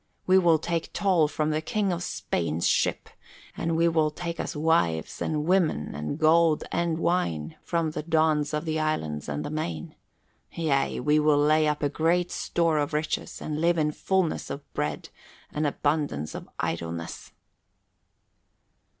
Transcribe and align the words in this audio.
We 0.25 0.39
will 0.39 0.57
take 0.57 0.91
toll 0.93 1.27
from 1.27 1.51
the 1.51 1.61
King 1.61 1.91
of 1.91 2.01
Spain's 2.01 2.65
ships; 2.67 3.11
we 3.55 3.87
will 3.87 4.09
take 4.09 4.39
us 4.39 4.55
wives 4.55 5.21
and 5.21 5.45
women 5.45 5.93
and 5.93 6.17
gold 6.17 6.63
and 6.71 6.97
wine 6.97 7.55
from 7.61 7.91
the 7.91 8.01
dons 8.01 8.51
of 8.51 8.65
the 8.65 8.79
islands 8.79 9.29
and 9.29 9.45
the 9.45 9.51
main. 9.51 9.93
Yea, 10.53 10.99
we 10.99 11.19
will 11.19 11.37
lay 11.37 11.67
up 11.67 11.83
a 11.83 11.87
great 11.89 12.31
store 12.31 12.79
of 12.79 12.93
riches 12.93 13.43
and 13.43 13.61
live 13.61 13.77
in 13.77 13.91
fullness 13.91 14.49
of 14.49 14.73
bread 14.73 15.09
and 15.51 15.67
abundance 15.67 16.33
of 16.33 16.49
idleness." 16.59 17.31